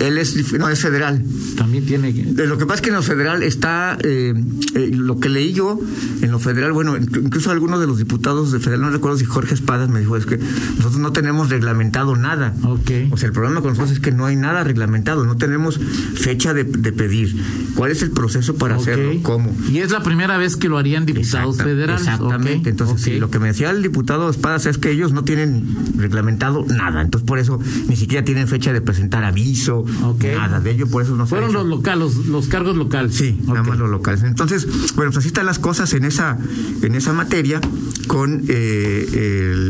Eh, 0.00 0.06
él 0.06 0.18
es, 0.18 0.52
no, 0.52 0.68
es 0.68 0.80
federal. 0.80 1.24
También 1.56 1.86
tiene. 1.86 2.12
De 2.12 2.46
lo 2.46 2.58
que 2.58 2.66
pasa 2.66 2.76
es 2.76 2.80
que 2.82 2.88
en 2.90 2.96
lo 2.96 3.02
federal 3.02 3.42
está, 3.42 3.96
eh, 4.02 4.34
eh, 4.74 4.90
lo 4.92 5.18
que 5.20 5.28
leí 5.28 5.52
yo, 5.52 5.78
en 6.22 6.30
lo 6.30 6.38
federal, 6.38 6.72
bueno, 6.72 6.96
inc- 6.96 7.24
incluso 7.24 7.50
algunos 7.50 7.80
de 7.80 7.86
los 7.86 7.98
diputados 7.98 8.52
de 8.52 8.58
federal, 8.60 8.80
no 8.82 8.90
recuerdo 8.90 9.18
si 9.18 9.24
Jorge 9.24 9.54
Espadas 9.54 9.88
me 9.88 10.00
dijo, 10.00 10.16
es 10.16 10.26
que 10.26 10.38
nosotros 10.38 10.98
no 10.98 11.12
tenemos 11.12 11.50
reglamentado 11.50 12.16
nada. 12.16 12.54
Ok. 12.64 12.90
O 13.10 13.16
sea, 13.16 13.28
el 13.28 13.32
problema 13.32 13.60
con 13.60 13.70
nosotros 13.70 13.92
es 13.92 14.00
que 14.00 14.12
no 14.12 14.26
hay 14.26 14.36
nada 14.36 14.64
reglamentado, 14.64 15.24
no 15.24 15.36
tenemos 15.36 15.78
fecha 16.14 16.54
de, 16.54 16.64
de 16.64 16.92
pedir. 16.92 17.34
¿Cuál 17.74 17.90
es 17.90 18.02
el 18.02 18.10
proceso 18.10 18.54
para 18.56 18.76
hacerlo? 18.76 19.12
¿Cómo? 19.22 19.54
Y 19.70 19.78
es 19.78 19.90
la 19.90 20.02
primera 20.02 20.36
vez 20.36 20.56
que 20.56 20.68
lo 20.68 20.78
harían 20.78 21.06
diputados 21.06 21.56
Exacta- 21.56 21.64
federales. 21.64 22.00
Exactamente. 22.02 22.70
Entonces, 22.70 23.00
sí, 23.02 23.18
lo 23.18 23.30
que 23.30 23.38
me 23.38 23.48
decía 23.48 23.70
el 23.70 23.82
diputado 23.82 24.28
Espadas 24.30 24.66
es 24.66 24.78
que 24.78 24.90
ellos 24.90 25.12
no 25.12 25.24
tienen 25.24 25.64
reglamentado 25.96 26.64
nada. 26.68 27.02
Entonces, 27.02 27.26
por 27.26 27.38
eso 27.38 27.58
ni 27.88 27.96
siquiera 27.96 28.24
tienen 28.24 28.48
fecha 28.48 28.72
de 28.72 28.80
presentar 28.80 29.24
aviso, 29.24 29.83
Nada 29.84 30.60
de 30.60 30.70
ello, 30.70 30.86
por 30.86 31.02
eso 31.02 31.14
no 31.16 31.26
se 31.26 31.28
ha 31.34 31.38
Fueron 31.38 31.50
hecho. 31.50 31.58
los 31.60 31.68
locales, 31.68 32.16
los, 32.16 32.26
los 32.26 32.46
cargos 32.48 32.76
locales. 32.76 33.14
Sí, 33.14 33.38
nada 33.46 33.62
más 33.62 33.78
los 33.78 33.90
locales. 33.90 34.22
Entonces, 34.22 34.66
bueno, 34.94 35.10
pues 35.10 35.18
así 35.18 35.28
están 35.28 35.46
las 35.46 35.58
cosas 35.58 35.92
en 35.94 36.04
esa, 36.04 36.38
en 36.82 36.94
esa 36.94 37.12
materia 37.12 37.60
con 38.06 38.44
eh, 38.48 39.06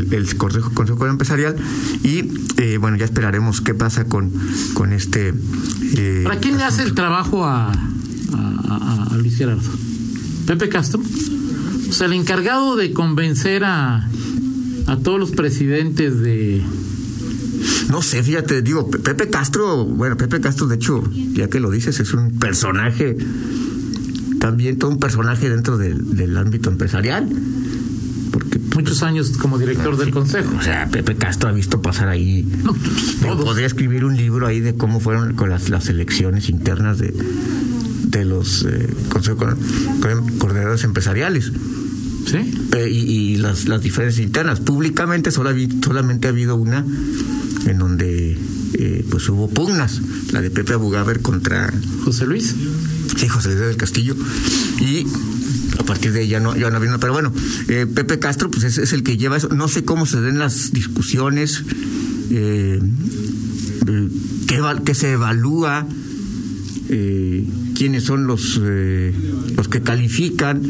el, 0.05 0.13
el 0.13 0.35
Consejo, 0.37 0.71
Consejo 0.73 1.05
Empresarial 1.07 1.55
y 2.03 2.23
eh, 2.57 2.77
bueno, 2.79 2.97
ya 2.97 3.05
esperaremos 3.05 3.61
qué 3.61 3.73
pasa 3.73 4.05
con, 4.05 4.31
con 4.73 4.93
este. 4.93 5.33
eh, 5.97 6.21
¿Para 6.23 6.39
quién 6.39 6.57
le 6.57 6.63
hace 6.63 6.83
el 6.83 6.93
trabajo 6.93 7.45
a, 7.45 7.71
a, 7.71 7.75
a- 8.33 9.07
a 9.11 9.17
Luis 9.17 9.37
Gerardo? 9.37 9.61
¿Pepe 10.45 10.69
Castro? 10.69 11.01
O 11.89 11.93
sea, 11.93 12.07
el 12.07 12.13
encargado 12.13 12.75
de 12.75 12.91
convencer 12.93 13.63
a, 13.63 14.07
a 14.87 14.97
todos 14.97 15.19
los 15.19 15.31
presidentes 15.31 16.19
de... 16.19 16.61
No 17.89 18.01
sé, 18.01 18.23
fíjate, 18.23 18.61
digo, 18.61 18.89
Pe- 18.89 18.99
Pepe 18.99 19.29
Castro, 19.29 19.85
bueno, 19.85 20.17
Pepe 20.17 20.41
Castro, 20.41 20.67
de 20.67 20.75
hecho, 20.75 21.03
ya 21.33 21.47
que 21.49 21.59
lo 21.59 21.69
dices, 21.71 21.99
es 21.99 22.13
un 22.13 22.31
personaje, 22.39 23.15
también 24.39 24.77
todo 24.77 24.91
un 24.91 24.99
personaje 24.99 25.49
dentro 25.49 25.77
del, 25.77 26.15
del 26.15 26.35
ámbito 26.37 26.69
empresarial. 26.69 27.29
Porque 28.31 28.59
Muchos 28.75 29.03
años 29.03 29.29
como 29.37 29.57
director 29.57 29.95
del 29.97 30.11
consejo. 30.11 30.53
O 30.59 30.61
sea, 30.61 30.87
Pepe 30.89 31.15
Castro 31.15 31.49
ha 31.49 31.53
visto 31.53 31.81
pasar 31.81 32.09
ahí. 32.09 32.45
No, 32.63 32.73
todos. 33.21 33.45
podría 33.45 33.67
escribir 33.67 34.03
un 34.03 34.17
libro 34.17 34.47
ahí 34.47 34.59
de 34.59 34.75
cómo 34.75 34.99
fueron 34.99 35.33
con 35.35 35.49
las, 35.49 35.69
las 35.69 35.87
elecciones 35.87 36.49
internas 36.49 36.97
de, 36.97 37.13
de 38.07 38.25
los 38.25 38.65
eh, 38.67 38.89
con- 39.09 40.27
coordinadores 40.37 40.83
empresariales 40.83 41.51
¿Sí? 42.25 42.37
eh, 42.75 42.89
y, 42.89 42.97
y 42.97 43.37
las, 43.37 43.67
las 43.69 43.81
diferencias 43.81 44.25
internas. 44.25 44.59
Públicamente 44.59 45.31
solo 45.31 45.49
ha 45.51 45.53
solamente 45.83 46.27
ha 46.27 46.31
habido 46.31 46.55
una 46.57 46.83
en 47.65 47.79
donde 47.79 48.37
eh, 48.73 49.05
pues 49.09 49.27
hubo 49.29 49.49
pugnas, 49.49 50.01
la 50.31 50.41
de 50.41 50.51
Pepe 50.51 50.73
Abugaber 50.73 51.21
contra 51.21 51.73
José 52.03 52.25
Luis. 52.25 52.55
Sí, 53.17 53.27
José 53.27 53.49
Luis 53.49 53.61
del 53.61 53.77
Castillo. 53.77 54.15
Y 54.79 55.05
a 55.79 55.83
partir 55.83 56.11
de 56.11 56.21
ahí 56.21 56.27
ya 56.27 56.39
no, 56.39 56.55
ya 56.55 56.69
no 56.69 56.79
vino. 56.79 56.99
Pero 56.99 57.13
bueno, 57.13 57.31
eh, 57.67 57.85
Pepe 57.85 58.19
Castro, 58.19 58.49
pues 58.51 58.63
es, 58.63 58.77
es 58.77 58.93
el 58.93 59.03
que 59.03 59.17
lleva 59.17 59.37
eso. 59.37 59.49
No 59.49 59.67
sé 59.67 59.83
cómo 59.83 60.05
se 60.05 60.21
den 60.21 60.37
las 60.37 60.71
discusiones, 60.71 61.63
eh, 62.29 62.79
eh, 63.87 64.09
qué, 64.47 64.61
qué 64.83 64.93
se 64.93 65.13
evalúa, 65.13 65.87
eh, 66.89 67.45
quiénes 67.75 68.03
son 68.03 68.27
los, 68.27 68.59
eh, 68.61 69.13
los 69.55 69.67
que 69.67 69.81
califican. 69.81 70.61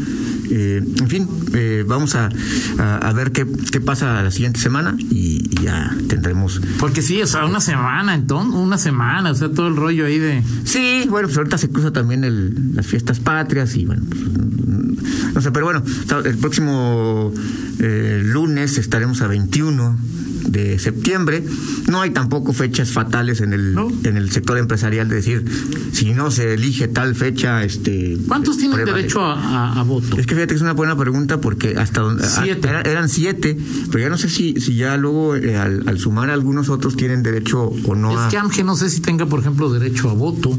Eh, 0.49 0.83
en 0.99 1.07
fin, 1.07 1.27
eh, 1.53 1.83
vamos 1.87 2.15
a, 2.15 2.29
a, 2.77 2.97
a 2.97 3.13
ver 3.13 3.31
qué, 3.31 3.45
qué 3.71 3.79
pasa 3.81 4.21
la 4.21 4.31
siguiente 4.31 4.59
semana 4.59 4.95
y, 4.99 5.47
y 5.49 5.63
ya 5.63 5.95
tendremos. 6.07 6.61
Porque 6.79 7.01
sí, 7.01 7.21
o 7.21 7.27
sea, 7.27 7.45
una 7.45 7.59
semana, 7.59 8.13
entonces, 8.13 8.53
una 8.53 8.77
semana, 8.77 9.31
o 9.31 9.35
sea, 9.35 9.49
todo 9.49 9.67
el 9.67 9.75
rollo 9.75 10.05
ahí 10.05 10.19
de... 10.19 10.43
Sí, 10.63 11.05
bueno, 11.09 11.27
pues 11.27 11.37
ahorita 11.37 11.57
se 11.57 11.69
cruza 11.69 11.91
también 11.91 12.23
el, 12.23 12.75
las 12.75 12.85
fiestas 12.85 13.19
patrias 13.19 13.75
y 13.75 13.85
bueno, 13.85 14.03
pues, 14.09 14.21
no 15.33 15.41
sé, 15.41 15.51
pero 15.51 15.65
bueno, 15.65 15.83
el 16.23 16.37
próximo 16.37 17.33
eh, 17.79 18.21
lunes 18.23 18.77
estaremos 18.77 19.21
a 19.21 19.27
21 19.27 19.97
de 20.45 20.79
septiembre. 20.79 21.43
No 21.89 22.01
hay 22.01 22.11
tampoco 22.11 22.53
fechas 22.53 22.91
fatales 22.91 23.41
en 23.41 23.53
el 23.53 23.73
No. 23.75 23.87
en 24.03 24.17
el 24.17 24.31
sector 24.31 24.57
empresarial 24.57 25.07
de 25.09 25.15
decir 25.15 25.45
si 25.91 26.13
no 26.13 26.31
se 26.31 26.53
elige 26.53 26.87
tal 26.87 27.15
fecha, 27.15 27.63
este. 27.63 28.17
¿Cuántos 28.27 28.57
tienen 28.57 28.75
pruébale. 28.75 28.97
derecho 29.03 29.21
a, 29.21 29.33
a- 29.73 29.79
a 29.79 29.83
voto? 29.83 30.17
Es 30.17 30.25
que 30.27 30.35
fíjate 30.35 30.49
que 30.53 30.55
es 30.55 30.61
una 30.61 30.73
buena 30.73 30.95
pregunta 30.97 31.39
porque 31.41 31.75
hasta 31.77 32.01
donde 32.01 32.25
Siete. 32.27 32.67
a- 32.67 32.71
era- 32.71 32.81
eran 32.81 33.09
siete, 33.09 33.57
pero 33.91 33.99
ya 34.03 34.09
no 34.09 34.17
sé 34.17 34.29
si, 34.29 34.59
si 34.59 34.75
ya 34.75 34.97
luego 34.97 35.35
eh, 35.35 35.55
al, 35.57 35.87
al 35.87 35.99
sumar 35.99 36.29
algunos 36.29 36.69
otros 36.69 36.95
tienen 36.95 37.23
derecho 37.23 37.63
o 37.85 37.95
no 37.95 38.17
a. 38.19 38.25
Es 38.25 38.31
que 38.31 38.37
AMGE 38.37 38.63
no 38.63 38.75
sé 38.75 38.89
si 38.89 39.01
tenga, 39.01 39.25
por 39.25 39.39
ejemplo, 39.39 39.71
derecho 39.71 40.09
a 40.09 40.13
voto. 40.13 40.57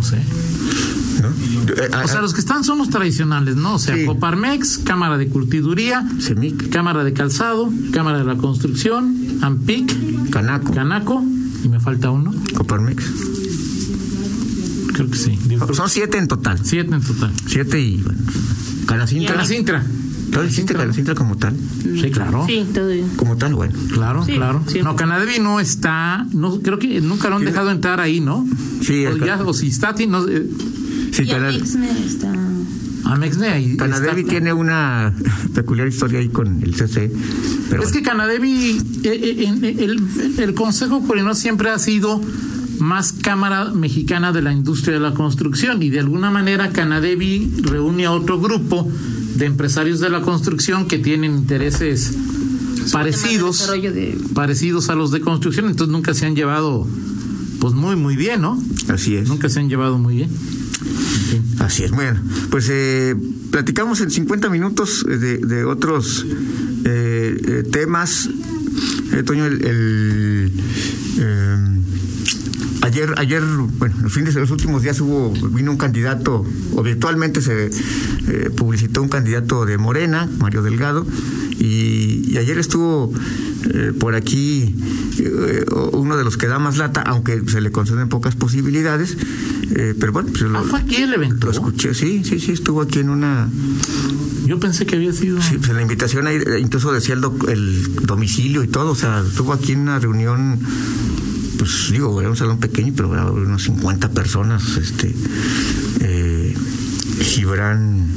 No 0.00 0.06
sé. 0.06 0.16
¿no? 1.20 1.28
Eh, 1.74 1.90
a- 1.92 2.04
O 2.04 2.08
sea, 2.08 2.20
a- 2.20 2.22
los 2.22 2.32
que 2.32 2.40
están 2.40 2.64
son 2.64 2.78
los 2.78 2.88
tradicionales, 2.88 3.54
¿no? 3.56 3.74
O 3.74 3.78
sea, 3.78 3.94
Sí. 3.94 4.06
Coparmex, 4.06 4.78
Cámara 4.78 5.18
de 5.18 5.28
Curtiduría, 5.28 6.08
Semic, 6.20 6.70
Cámara 6.70 7.04
de 7.04 7.12
Calzado, 7.12 7.70
Cámara 7.92 8.18
de 8.18 8.24
la 8.24 8.36
Construcción, 8.36 9.14
AMPIC, 9.42 10.30
Canaco, 10.30 10.72
Canaco, 10.72 11.22
y 11.62 11.68
me 11.68 11.80
falta 11.80 12.10
uno. 12.10 12.32
Coparmex. 12.56 13.04
Creo 14.94 15.10
que 15.10 15.18
sí. 15.18 15.38
Son 15.74 15.88
siete 15.90 16.16
en 16.18 16.28
total. 16.28 16.58
siete 16.62 16.94
en 16.94 17.02
total. 17.02 17.30
Siete 17.46 17.78
y 17.80 17.96
bueno. 17.98 18.18
Canacintra. 18.86 19.34
Canacintra. 19.34 19.84
¿Todo 20.32 21.14
como 21.14 21.36
tal? 21.36 21.54
Sí, 21.82 22.10
claro. 22.10 22.44
Sí, 22.46 22.64
todo 22.72 22.88
bien. 22.88 23.08
Como 23.16 23.36
tal, 23.36 23.54
bueno. 23.54 23.74
Claro, 23.92 24.24
Sí, 24.24 24.32
claro. 24.34 24.62
sí. 24.66 24.80
No, 24.82 24.96
Canadevi 24.96 25.38
no 25.40 25.60
está, 25.60 26.26
no 26.32 26.60
creo 26.60 26.78
que 26.78 27.00
nunca 27.00 27.28
lo 27.30 27.36
han 27.36 27.44
dejado 27.44 27.70
entrar 27.70 28.00
ahí, 28.00 28.20
¿no? 28.20 28.46
Sí, 28.82 29.06
o, 29.06 29.16
ya, 29.16 29.40
o 29.42 29.52
si 29.52 29.68
está, 29.68 29.94
ti- 29.94 30.06
no, 30.06 30.26
eh, 30.28 30.46
Sí, 31.12 31.24
y 31.24 31.30
está... 32.06 32.32
Amexne 33.04 33.48
ahí. 33.48 33.76
Canadevi 33.76 34.20
está- 34.20 34.30
tiene 34.30 34.52
una 34.52 35.12
peculiar 35.54 35.88
historia 35.88 36.20
ahí 36.20 36.28
con 36.28 36.62
el 36.62 36.74
CC. 36.74 37.10
Pero 37.68 37.82
es 37.82 37.90
que 37.90 38.02
Canadevi, 38.02 38.78
eh, 39.02 39.08
eh, 39.08 39.44
en- 39.46 39.64
eh, 39.64 39.76
el, 39.80 40.00
el 40.38 40.54
Consejo 40.54 41.00
Coordinador 41.04 41.34
siempre 41.34 41.70
ha 41.70 41.78
sido 41.78 42.20
más 42.78 43.12
Cámara 43.12 43.66
Mexicana 43.74 44.32
de 44.32 44.42
la 44.42 44.52
Industria 44.52 44.94
de 44.94 45.00
la 45.00 45.12
Construcción 45.12 45.82
y 45.82 45.90
de 45.90 46.00
alguna 46.00 46.30
manera 46.30 46.70
Canadevi 46.70 47.50
reúne 47.62 48.06
a 48.06 48.12
otro 48.12 48.40
grupo 48.40 48.88
de 49.40 49.46
empresarios 49.46 50.00
de 50.00 50.10
la 50.10 50.20
construcción 50.20 50.86
que 50.86 50.98
tienen 50.98 51.34
intereses 51.34 52.12
parecidos, 52.92 53.66
de... 53.68 54.18
parecidos 54.34 54.90
a 54.90 54.94
los 54.94 55.10
de 55.12 55.20
construcción, 55.20 55.66
entonces 55.66 55.90
nunca 55.90 56.12
se 56.12 56.26
han 56.26 56.36
llevado 56.36 56.86
pues 57.58 57.72
muy 57.72 57.96
muy 57.96 58.16
bien, 58.16 58.42
¿no? 58.42 58.62
así 58.88 59.16
es. 59.16 59.28
Nunca 59.28 59.48
se 59.48 59.60
han 59.60 59.68
llevado 59.70 59.98
muy 59.98 60.16
bien. 60.16 60.30
Así 61.58 61.84
es. 61.84 61.90
Bueno, 61.90 62.20
pues 62.50 62.68
eh, 62.70 63.16
platicamos 63.50 64.00
en 64.02 64.10
50 64.10 64.50
minutos 64.50 65.06
eh, 65.08 65.16
de, 65.16 65.38
de 65.38 65.64
otros 65.64 66.26
eh, 66.84 67.36
eh, 67.42 67.62
temas. 67.70 68.28
Eh, 69.12 69.22
Toño, 69.22 69.46
el, 69.46 69.64
el, 69.64 70.52
eh, 71.18 71.79
ayer, 72.90 73.14
ayer, 73.18 73.42
bueno, 73.78 73.94
el 74.04 74.10
fin 74.10 74.24
de 74.24 74.32
los 74.32 74.50
últimos 74.50 74.82
días 74.82 75.00
hubo, 75.00 75.32
vino 75.50 75.70
un 75.70 75.76
candidato, 75.78 76.44
o 76.74 76.82
virtualmente 76.82 77.40
se 77.40 77.66
eh, 78.28 78.50
publicitó 78.56 79.00
un 79.02 79.08
candidato 79.08 79.64
de 79.64 79.78
Morena, 79.78 80.28
Mario 80.38 80.62
Delgado, 80.62 81.06
y, 81.58 82.24
y 82.32 82.38
ayer 82.38 82.58
estuvo 82.58 83.12
eh, 83.74 83.92
por 83.98 84.14
aquí 84.14 84.74
eh, 85.18 85.64
uno 85.92 86.16
de 86.16 86.24
los 86.24 86.36
que 86.36 86.46
da 86.46 86.58
más 86.58 86.78
lata, 86.78 87.02
aunque 87.02 87.42
se 87.48 87.60
le 87.60 87.70
conceden 87.70 88.08
pocas 88.08 88.34
posibilidades, 88.34 89.16
eh, 89.76 89.94
pero 89.98 90.12
bueno, 90.12 90.28
pues 90.30 90.42
lo, 90.42 90.58
Ah, 90.58 90.64
fue 90.68 90.80
aquí 90.80 90.96
el 90.96 91.12
evento. 91.14 91.46
lo 91.46 91.52
escuché, 91.52 91.94
sí, 91.94 92.22
sí, 92.24 92.40
sí, 92.40 92.52
estuvo 92.52 92.80
aquí 92.82 92.98
en 93.00 93.10
una, 93.10 93.48
Yo 94.46 94.58
pensé 94.58 94.84
que 94.86 94.96
había 94.96 95.12
sido. 95.12 95.40
sí, 95.42 95.58
pues 95.58 95.70
la 95.70 95.82
invitación 95.82 96.26
ahí, 96.26 96.38
incluso 96.58 96.92
decía 96.92 97.14
el, 97.14 97.20
doc- 97.20 97.48
el 97.48 97.94
domicilio 98.04 98.64
y 98.64 98.68
todo, 98.68 98.92
o 98.92 98.96
sea, 98.96 99.22
estuvo 99.26 99.52
aquí 99.52 99.72
en 99.72 99.80
una 99.80 99.98
reunión, 100.00 100.58
pues 101.60 101.90
digo, 101.92 102.18
era 102.20 102.30
un 102.30 102.36
salón 102.36 102.58
pequeño, 102.58 102.92
pero 102.96 103.12
era 103.12 103.30
unos 103.30 103.62
50 103.64 104.08
personas, 104.12 104.78
este, 104.78 105.14
eh, 106.00 106.54
Gibran, 107.20 108.08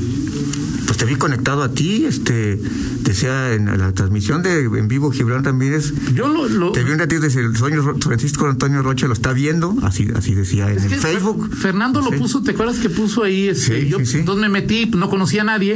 pues 0.85 0.97
te 0.97 1.03
vi 1.05 1.15
conectado 1.15 1.61
a 1.61 1.73
ti, 1.73 2.05
este, 2.05 2.57
decía 3.01 3.53
en 3.53 3.65
la 3.77 3.91
transmisión 3.91 4.43
de 4.43 4.61
en 4.63 4.87
vivo 4.87 5.11
Gibran 5.11 5.43
Ramírez, 5.43 5.91
Yo 6.15 6.29
lo. 6.29 6.47
lo- 6.47 6.71
te 6.71 6.85
vi 6.85 6.91
un 6.91 6.99
ratito, 6.99 7.21
dice, 7.21 7.41
el 7.41 7.57
sueño 7.57 7.83
Francisco 7.99 8.47
Antonio 8.47 8.81
Rocha 8.81 9.07
lo 9.07 9.13
está 9.13 9.33
viendo, 9.33 9.75
así, 9.83 10.07
así 10.15 10.33
decía 10.35 10.71
en 10.71 10.79
el 10.79 10.89
Facebook. 10.89 11.49
Fer- 11.51 11.55
Fernando 11.57 11.99
lo 12.01 12.11
puso, 12.11 12.41
¿te 12.43 12.51
acuerdas 12.51 12.77
que 12.77 12.89
puso 12.89 13.23
ahí? 13.23 13.49
Este, 13.49 13.81
Sí, 13.81 13.89
yo, 13.89 13.99
sí, 13.99 14.05
sí. 14.05 14.17
Entonces 14.19 14.41
me 14.41 14.47
metí, 14.49 14.85
no 14.95 15.09
conocía 15.09 15.41
a 15.41 15.45
nadie. 15.45 15.73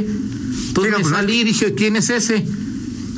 Entonces 0.68 0.92
me 0.94 1.00
pues, 1.02 1.12
salí 1.12 1.40
y 1.40 1.44
dije, 1.44 1.74
¿quién 1.74 1.96
es 1.96 2.08
ese? 2.08 2.46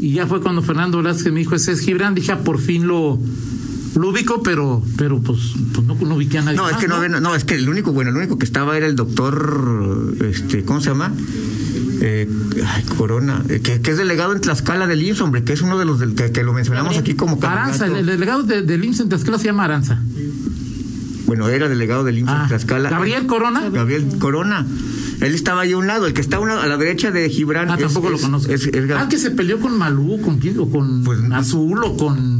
Y 0.00 0.14
ya 0.14 0.26
fue 0.26 0.40
cuando 0.40 0.62
Fernando 0.62 0.96
Velázquez 0.98 1.32
me 1.32 1.38
dijo, 1.40 1.54
ese 1.54 1.70
es 1.72 1.80
Gibran. 1.80 2.14
Dije, 2.16 2.32
ah, 2.32 2.42
por 2.42 2.58
fin 2.58 2.86
lo, 2.88 3.20
Lo 3.96 4.10
ubico, 4.10 4.42
pero, 4.42 4.82
pero 4.96 5.20
pues, 5.20 5.38
pues 5.74 5.86
no, 5.86 5.94
no 5.96 6.14
ubiqué 6.14 6.38
a 6.38 6.42
nadie. 6.42 6.56
No, 6.56 6.68
es 6.70 6.76
que 6.76 6.86
no, 6.86 6.94
había- 6.96 7.08
no, 7.20 7.34
es 7.34 7.44
que 7.44 7.56
el 7.56 7.68
único, 7.68 7.92
bueno, 7.92 8.10
el 8.10 8.16
único 8.16 8.38
que 8.38 8.44
estaba 8.44 8.76
era 8.76 8.86
el 8.86 8.94
doctor, 8.96 10.14
este, 10.24 10.64
¿cómo 10.64 10.80
se 10.80 10.90
llama? 10.90 11.12
Eh, 12.02 12.28
ay, 12.66 12.82
Corona, 12.96 13.42
eh, 13.48 13.60
que, 13.60 13.80
que 13.80 13.90
es 13.90 13.98
delegado 13.98 14.32
en 14.32 14.40
Tlaxcala 14.40 14.86
del 14.86 15.02
IMSS, 15.02 15.20
hombre, 15.22 15.42
que 15.44 15.52
es 15.52 15.60
uno 15.62 15.76
de 15.78 15.84
los 15.84 15.98
del, 15.98 16.14
que, 16.14 16.30
que 16.30 16.42
lo 16.44 16.52
mencionamos 16.52 16.96
aquí 16.96 17.14
como 17.14 17.38
Aranza, 17.42 17.86
el, 17.86 18.06
delegado 18.06 18.42
de, 18.44 18.62
del 18.62 18.84
IMSS 18.84 19.00
en 19.00 19.08
Tlaxcala 19.08 19.38
se 19.38 19.44
llama 19.46 19.64
Aranza. 19.64 20.00
Bueno, 21.26 21.48
era 21.48 21.68
delegado 21.68 22.02
del 22.04 22.18
IMSS 22.18 22.30
Ah, 22.32 22.40
en 22.42 22.48
Tlaxcala. 22.48 22.90
Gabriel 22.90 23.26
Corona. 23.26 23.68
Gabriel 23.70 24.06
Corona. 24.18 24.66
Él 25.20 25.34
estaba 25.34 25.60
ahí 25.62 25.72
a 25.72 25.76
un 25.76 25.86
lado, 25.86 26.06
el 26.06 26.12
que 26.14 26.20
está 26.22 26.38
a, 26.38 26.66
la 26.66 26.76
derecha 26.76 27.10
de 27.10 27.28
Gibran. 27.28 27.70
Ah, 27.70 27.74
es- 27.74 27.80
tampoco 27.82 28.08
lo 28.10 28.18
conozco. 28.18 28.50
es- 28.52 28.68
ah, 28.96 29.06
que 29.08 29.18
se 29.18 29.30
peleó 29.30 29.60
con 29.60 29.76
Malú, 29.76 30.20
con 30.22 30.38
quién, 30.38 30.58
o 30.58 30.68
con 30.70 31.04
Pues, 31.04 31.20
Azul, 31.32 31.84
o 31.84 31.96
con 31.96 32.39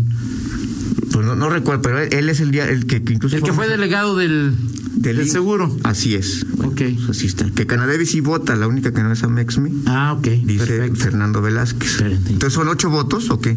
pues 1.12 1.26
no, 1.26 1.35
no 1.37 1.49
recuerdo, 1.50 1.83
pero 1.83 1.99
él 2.00 2.29
es 2.29 2.40
el 2.40 2.50
día, 2.50 2.69
el 2.69 2.87
que, 2.87 3.02
que 3.02 3.12
incluso 3.14 3.37
el 3.37 3.43
que 3.43 3.52
fue 3.52 3.69
delegado 3.69 4.17
del, 4.17 4.52
del, 4.95 5.29
seguro. 5.29 5.75
Así 5.83 6.14
es. 6.14 6.47
Bueno, 6.57 6.73
Ok. 6.73 6.83
pues 7.07 7.11
así 7.19 7.26
está. 7.26 7.50
Que 7.50 7.67
Canadevi 7.67 8.07
sí 8.07 8.21
vota, 8.21 8.55
la 8.57 8.67
única 8.69 8.93
que 8.93 9.02
no 9.02 9.12
es 9.12 9.23
Amexmi. 9.23 9.83
Ah, 9.87 10.14
ok. 10.19 10.26
Dice 10.45 10.67
perfecto. 10.67 11.00
Fernando 11.00 11.43
Velázquez. 11.43 11.97
Perfecto. 11.99 12.31
Entonces, 12.31 12.55
¿son 12.55 12.69
ocho 12.69 12.90
votos 12.90 13.31
o 13.31 13.40
qué? 13.40 13.57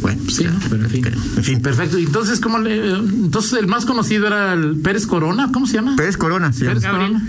Bueno, 0.00 0.20
Sí, 0.28 0.44
¿no? 0.44 0.58
Pero 0.70 0.84
en 0.84 0.90
fin. 0.90 1.06
En 1.36 1.44
fin. 1.44 1.60
Perfecto. 1.62 1.98
Entonces, 1.98 2.40
¿cómo 2.40 2.58
le, 2.58 2.94
entonces 2.96 3.52
el 3.54 3.66
más 3.66 3.84
conocido 3.86 4.26
era 4.26 4.52
el 4.54 4.76
Pérez 4.78 5.06
Corona, 5.06 5.50
¿cómo 5.52 5.66
se 5.66 5.74
llama? 5.74 5.96
Pérez 5.96 6.16
Corona, 6.16 6.52
sí. 6.52 6.64
Pérez 6.64 6.84
Corona. 6.84 7.26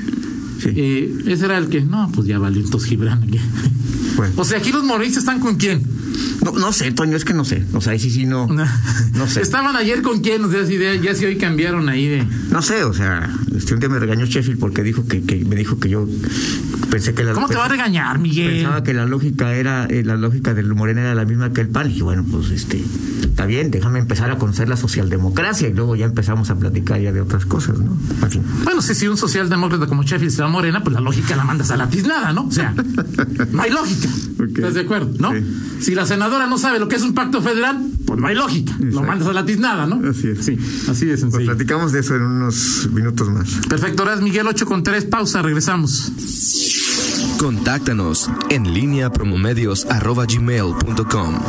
Sí. 0.61 0.69
Eh, 0.75 1.17
ese 1.27 1.45
era 1.45 1.57
el 1.57 1.67
que, 1.69 1.81
no, 1.81 2.11
pues 2.13 2.27
ya 2.27 2.37
valió 2.39 2.61
entonces 2.63 2.87
Gibran. 2.89 3.23
aquí. 3.23 3.39
Bueno. 4.15 4.33
O 4.37 4.45
sea, 4.45 4.59
aquí 4.59 4.71
los 4.71 4.83
moristas 4.83 5.23
están 5.23 5.39
con 5.39 5.55
quién? 5.55 5.81
No, 6.43 6.51
no 6.53 6.73
sé, 6.73 6.91
Toño, 6.91 7.15
es 7.17 7.25
que 7.25 7.33
no 7.33 7.45
sé. 7.45 7.63
O 7.73 7.81
sea, 7.81 7.93
ahí 7.93 7.99
sí, 7.99 8.09
sí, 8.09 8.25
no. 8.25 8.47
No 9.13 9.27
sé. 9.27 9.41
Estaban 9.41 9.75
ayer 9.75 10.01
con 10.01 10.21
quién, 10.21 10.43
o 10.45 10.51
sea, 10.51 10.65
si 10.65 10.77
de- 10.77 10.99
ya 11.01 11.13
si 11.13 11.25
hoy 11.25 11.37
cambiaron 11.37 11.87
ahí 11.89 12.07
de. 12.07 12.25
No 12.49 12.61
sé, 12.61 12.83
o 12.83 12.93
sea, 12.93 13.29
este 13.55 13.73
un 13.75 13.79
día 13.79 13.89
me 13.89 13.99
regañó 13.99 14.25
Sheffield 14.25 14.59
porque 14.59 14.81
dijo 14.83 15.05
que, 15.07 15.21
que 15.23 15.43
me 15.45 15.55
dijo 15.55 15.79
que 15.79 15.89
yo 15.89 16.07
pensé 16.89 17.13
que 17.13 17.23
la 17.23 17.33
¿Cómo 17.33 17.47
te 17.47 17.55
va 17.55 17.65
a 17.65 17.69
regañar, 17.69 18.17
Miguel? 18.19 18.53
Pensaba 18.53 18.83
que 18.83 18.93
la 18.93 19.05
lógica 19.05 19.53
era, 19.53 19.85
eh, 19.89 20.03
la 20.03 20.15
lógica 20.15 20.53
del 20.53 20.73
Morena 20.73 21.01
era 21.01 21.15
la 21.15 21.25
misma 21.25 21.53
que 21.53 21.61
el 21.61 21.67
PAN. 21.69 21.91
Y 21.91 22.01
bueno, 22.01 22.25
pues 22.29 22.49
este, 22.51 22.83
está 23.41 23.47
bien, 23.47 23.71
déjame 23.71 23.97
empezar 23.97 24.29
a 24.29 24.37
conocer 24.37 24.69
la 24.69 24.77
socialdemocracia 24.77 25.67
y 25.67 25.73
luego 25.73 25.95
ya 25.95 26.05
empezamos 26.05 26.51
a 26.51 26.59
platicar 26.59 27.01
ya 27.01 27.11
de 27.11 27.21
otras 27.21 27.47
cosas, 27.47 27.79
¿no? 27.79 27.97
En 28.21 28.29
fin. 28.29 28.43
Bueno, 28.63 28.83
si, 28.83 28.93
si 28.93 29.07
un 29.07 29.17
socialdemócrata 29.17 29.87
como 29.87 30.03
Sheffield 30.03 30.31
se 30.31 30.43
va 30.43 30.47
a 30.47 30.51
Morena, 30.51 30.83
pues 30.83 30.93
la 30.93 31.01
lógica 31.01 31.35
la 31.35 31.43
mandas 31.43 31.71
a 31.71 31.77
la 31.77 31.89
tiznada, 31.89 32.33
¿no? 32.33 32.45
O 32.45 32.51
sea, 32.51 32.75
no 33.51 33.61
hay 33.63 33.71
lógica. 33.71 34.09
¿Estás 34.45 34.75
de 34.75 34.81
acuerdo? 34.81 35.11
¿No? 35.17 35.31
Sí. 35.31 35.43
Si 35.79 35.95
la 35.95 36.05
senadora 36.05 36.45
no 36.45 36.59
sabe 36.59 36.77
lo 36.77 36.87
que 36.87 36.97
es 36.97 37.01
un 37.01 37.15
pacto 37.15 37.41
federal, 37.41 37.83
pues 38.05 38.19
no 38.19 38.27
hay 38.27 38.35
lógica. 38.35 38.75
Lo 38.79 39.01
mandas 39.01 39.27
a 39.27 39.33
la 39.33 39.43
tiznada, 39.43 39.87
¿no? 39.87 40.07
Así 40.07 40.27
es. 40.27 40.45
Sí, 40.45 40.59
así 40.87 41.07
de 41.07 41.17
Pues 41.17 41.45
platicamos 41.45 41.91
de 41.93 42.01
eso 42.01 42.15
en 42.15 42.21
unos 42.21 42.89
minutos 42.93 43.27
más. 43.29 43.49
Perfecto, 43.67 44.03
horas 44.03 44.21
Miguel 44.21 44.45
8 44.45 44.67
con 44.67 44.83
3, 44.83 45.05
pausa, 45.05 45.41
regresamos. 45.41 46.11
Contáctanos 47.39 48.29
en 48.51 48.71
línea 48.71 49.11
promomedios 49.11 49.85
arroba 49.85 50.27
gmail 50.27 50.75
punto 50.85 51.07
com. 51.07 51.39